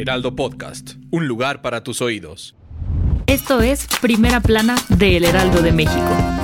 [0.00, 2.56] Heraldo Podcast, un lugar para tus oídos.
[3.26, 6.39] Esto es Primera Plana de El Heraldo de México.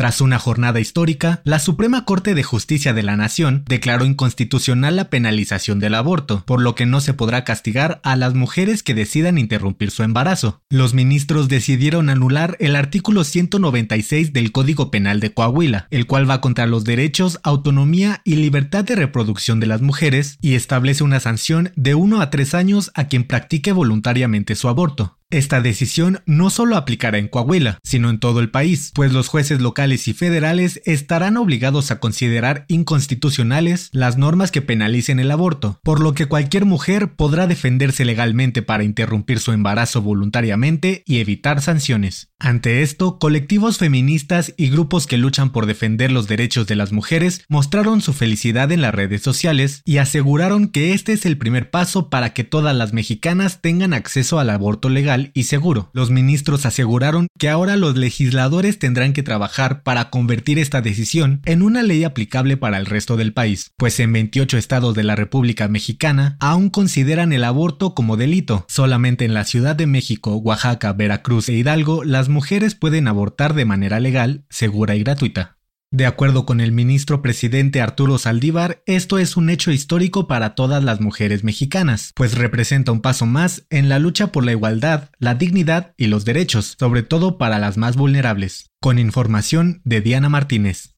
[0.00, 5.10] Tras una jornada histórica, la Suprema Corte de Justicia de la Nación declaró inconstitucional la
[5.10, 9.36] penalización del aborto, por lo que no se podrá castigar a las mujeres que decidan
[9.36, 10.62] interrumpir su embarazo.
[10.70, 16.40] Los ministros decidieron anular el artículo 196 del Código Penal de Coahuila, el cual va
[16.40, 21.72] contra los derechos, autonomía y libertad de reproducción de las mujeres y establece una sanción
[21.76, 25.19] de 1 a 3 años a quien practique voluntariamente su aborto.
[25.30, 29.60] Esta decisión no solo aplicará en Coahuila, sino en todo el país, pues los jueces
[29.60, 36.00] locales y federales estarán obligados a considerar inconstitucionales las normas que penalicen el aborto, por
[36.00, 42.30] lo que cualquier mujer podrá defenderse legalmente para interrumpir su embarazo voluntariamente y evitar sanciones.
[42.40, 47.44] Ante esto, colectivos feministas y grupos que luchan por defender los derechos de las mujeres
[47.48, 52.08] mostraron su felicidad en las redes sociales y aseguraron que este es el primer paso
[52.08, 55.90] para que todas las mexicanas tengan acceso al aborto legal y seguro.
[55.92, 61.62] Los ministros aseguraron que ahora los legisladores tendrán que trabajar para convertir esta decisión en
[61.62, 65.68] una ley aplicable para el resto del país, pues en 28 estados de la República
[65.68, 68.64] Mexicana aún consideran el aborto como delito.
[68.68, 73.64] Solamente en la Ciudad de México, Oaxaca, Veracruz e Hidalgo las mujeres pueden abortar de
[73.64, 75.59] manera legal, segura y gratuita.
[75.92, 80.84] De acuerdo con el ministro presidente Arturo Saldívar, esto es un hecho histórico para todas
[80.84, 85.34] las mujeres mexicanas, pues representa un paso más en la lucha por la igualdad, la
[85.34, 88.70] dignidad y los derechos, sobre todo para las más vulnerables.
[88.80, 90.94] Con información de Diana Martínez.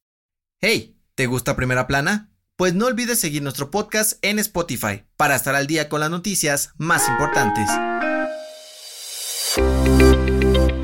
[0.61, 2.31] Hey, ¿te gusta Primera Plana?
[2.57, 6.75] Pues no olvides seguir nuestro podcast en Spotify para estar al día con las noticias
[6.77, 7.67] más importantes.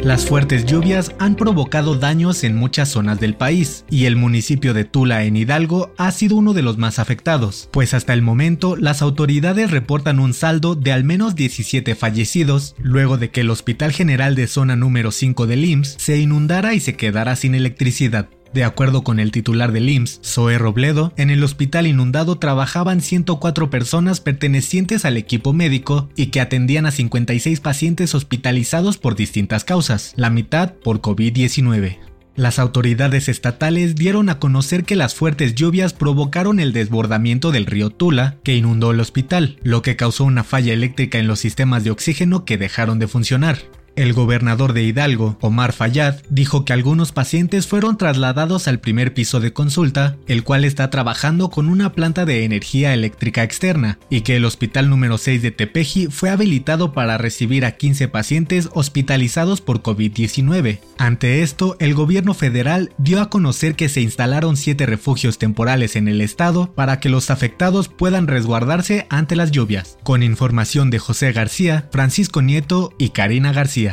[0.02, 4.84] Las fuertes lluvias han provocado daños en muchas zonas del país, y el municipio de
[4.84, 9.02] Tula en Hidalgo ha sido uno de los más afectados, pues hasta el momento las
[9.02, 14.36] autoridades reportan un saldo de al menos 17 fallecidos, luego de que el Hospital General
[14.36, 18.28] de Zona número 5 del IMSS se inundara y se quedara sin electricidad.
[18.52, 23.70] De acuerdo con el titular del IMSS, Zoe Robledo, en el hospital inundado trabajaban 104
[23.70, 30.12] personas pertenecientes al equipo médico y que atendían a 56 pacientes hospitalizados por distintas causas,
[30.16, 31.98] la mitad por COVID-19.
[32.38, 37.90] Las autoridades estatales dieron a conocer que las fuertes lluvias provocaron el desbordamiento del río
[37.90, 41.90] Tula, que inundó el hospital, lo que causó una falla eléctrica en los sistemas de
[41.90, 43.58] oxígeno que dejaron de funcionar.
[43.98, 49.40] El gobernador de Hidalgo, Omar Fayad, dijo que algunos pacientes fueron trasladados al primer piso
[49.40, 54.36] de consulta, el cual está trabajando con una planta de energía eléctrica externa, y que
[54.36, 59.82] el hospital número 6 de Tepeji fue habilitado para recibir a 15 pacientes hospitalizados por
[59.82, 60.78] COVID-19.
[60.96, 66.06] Ante esto, el gobierno federal dio a conocer que se instalaron 7 refugios temporales en
[66.06, 69.98] el estado para que los afectados puedan resguardarse ante las lluvias.
[70.04, 73.87] Con información de José García, Francisco Nieto y Karina García.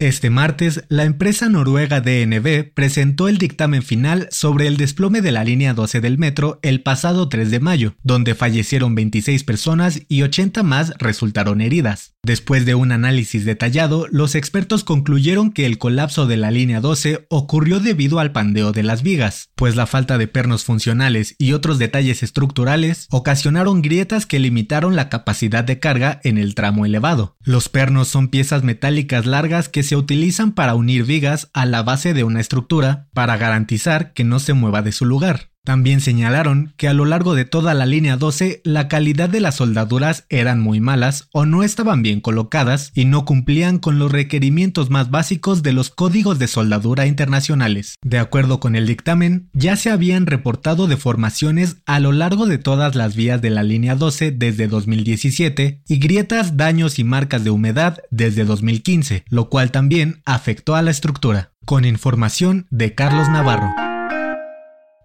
[0.00, 5.44] Este martes, la empresa noruega DNB presentó el dictamen final sobre el desplome de la
[5.44, 10.64] línea 12 del metro el pasado 3 de mayo, donde fallecieron 26 personas y 80
[10.64, 12.13] más resultaron heridas.
[12.24, 17.26] Después de un análisis detallado, los expertos concluyeron que el colapso de la línea 12
[17.28, 21.78] ocurrió debido al pandeo de las vigas, pues la falta de pernos funcionales y otros
[21.78, 27.36] detalles estructurales ocasionaron grietas que limitaron la capacidad de carga en el tramo elevado.
[27.42, 32.14] Los pernos son piezas metálicas largas que se utilizan para unir vigas a la base
[32.14, 35.53] de una estructura para garantizar que no se mueva de su lugar.
[35.64, 39.56] También señalaron que a lo largo de toda la línea 12 la calidad de las
[39.56, 44.90] soldaduras eran muy malas o no estaban bien colocadas y no cumplían con los requerimientos
[44.90, 47.96] más básicos de los códigos de soldadura internacionales.
[48.02, 52.94] De acuerdo con el dictamen, ya se habían reportado deformaciones a lo largo de todas
[52.94, 58.02] las vías de la línea 12 desde 2017 y grietas, daños y marcas de humedad
[58.10, 61.52] desde 2015, lo cual también afectó a la estructura.
[61.64, 63.83] Con información de Carlos Navarro.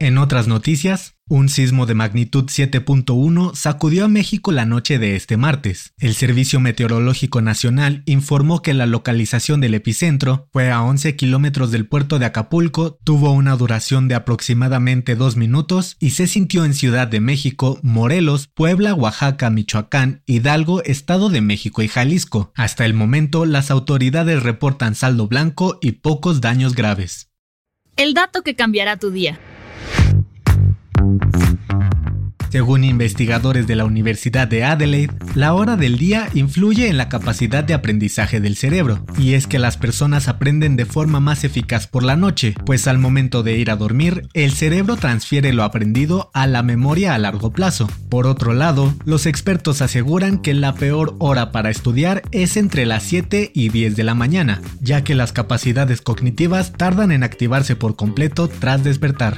[0.01, 5.35] En otras noticias, un sismo de magnitud 7.1 sacudió a México la noche de este
[5.35, 5.93] martes.
[5.99, 11.85] El Servicio Meteorológico Nacional informó que la localización del epicentro fue a 11 kilómetros del
[11.85, 17.09] puerto de Acapulco, tuvo una duración de aproximadamente dos minutos y se sintió en Ciudad
[17.09, 22.53] de México, Morelos, Puebla, Oaxaca, Michoacán, Hidalgo, Estado de México y Jalisco.
[22.55, 27.29] Hasta el momento, las autoridades reportan saldo blanco y pocos daños graves.
[27.97, 29.37] El dato que cambiará tu día.
[32.49, 37.63] Según investigadores de la Universidad de Adelaide, la hora del día influye en la capacidad
[37.63, 42.03] de aprendizaje del cerebro, y es que las personas aprenden de forma más eficaz por
[42.03, 46.47] la noche, pues al momento de ir a dormir, el cerebro transfiere lo aprendido a
[46.47, 47.87] la memoria a largo plazo.
[48.09, 53.03] Por otro lado, los expertos aseguran que la peor hora para estudiar es entre las
[53.03, 57.95] 7 y 10 de la mañana, ya que las capacidades cognitivas tardan en activarse por
[57.95, 59.37] completo tras despertar.